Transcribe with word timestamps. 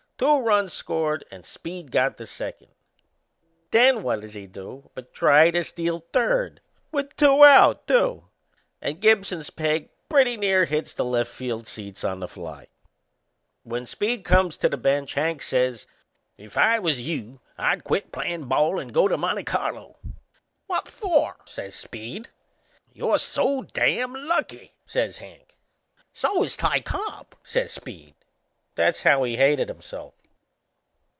Two 0.17 0.37
runs 0.41 0.71
scored 0.71 1.25
and 1.31 1.43
Speed 1.43 1.89
got 1.91 2.15
to 2.19 2.27
second. 2.27 2.67
Then 3.71 4.03
what 4.03 4.21
does 4.21 4.35
he 4.35 4.45
do 4.45 4.91
but 4.93 5.15
try 5.15 5.49
to 5.49 5.63
steal 5.63 6.05
third 6.13 6.61
with 6.91 7.17
two 7.17 7.43
out 7.43 7.87
too! 7.87 8.27
And 8.83 8.99
Gibson's 9.01 9.49
peg 9.49 9.89
pretty 10.09 10.37
near 10.37 10.65
hits 10.65 10.93
the 10.93 11.03
left 11.05 11.31
field 11.31 11.65
seats 11.67 12.03
on 12.03 12.19
the 12.19 12.27
fly. 12.27 12.67
When 13.63 13.87
Speed 13.87 14.23
comes 14.23 14.57
to 14.57 14.69
the 14.69 14.77
bench 14.77 15.15
Hank 15.15 15.41
says: 15.41 15.87
"If 16.37 16.55
I 16.55 16.77
was 16.77 17.01
you 17.01 17.39
I'd 17.57 17.83
quit 17.83 18.11
playin' 18.11 18.43
ball 18.45 18.77
and 18.79 18.93
go 18.93 19.07
to 19.07 19.17
Monte 19.17 19.43
Carlo." 19.45 19.97
"What 20.67 20.87
for?" 20.87 21.37
says 21.45 21.73
Speed. 21.73 22.29
"You're 22.93 23.17
so 23.17 23.63
dam' 23.63 24.13
lucky!" 24.13 24.73
says 24.85 25.17
Hank. 25.17 25.55
"So 26.13 26.43
is 26.43 26.55
Ty 26.55 26.81
Cobb," 26.81 27.33
says 27.43 27.71
Speed. 27.71 28.13
That's 28.73 29.03
how 29.03 29.23
he 29.23 29.35
hated 29.35 29.67
himself! 29.67 30.13